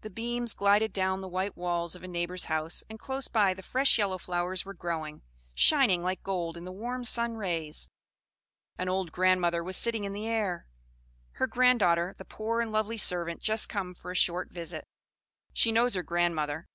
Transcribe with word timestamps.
The 0.00 0.08
beams 0.08 0.54
glided 0.54 0.90
down 0.90 1.20
the 1.20 1.28
white 1.28 1.54
walls 1.54 1.94
of 1.94 2.02
a 2.02 2.08
neighbor's 2.08 2.46
house, 2.46 2.82
and 2.88 2.98
close 2.98 3.28
by 3.28 3.52
the 3.52 3.62
fresh 3.62 3.98
yellow 3.98 4.16
flowers 4.16 4.64
were 4.64 4.72
growing, 4.72 5.20
shining 5.52 6.02
like 6.02 6.22
gold 6.22 6.56
in 6.56 6.64
the 6.64 6.72
warm 6.72 7.04
sun 7.04 7.36
rays. 7.36 7.86
An 8.78 8.88
old 8.88 9.12
grandmother 9.12 9.62
was 9.62 9.76
sitting 9.76 10.04
in 10.04 10.14
the 10.14 10.26
air; 10.26 10.66
her 11.32 11.46
grand 11.46 11.80
daughter, 11.80 12.14
the 12.16 12.24
poor 12.24 12.62
and 12.62 12.72
lovely 12.72 12.96
servant 12.96 13.42
just 13.42 13.68
come 13.68 13.94
for 13.94 14.10
a 14.10 14.16
short 14.16 14.50
visit. 14.50 14.88
She 15.52 15.72
knows 15.72 15.92
her 15.92 16.02
grandmother. 16.02 16.66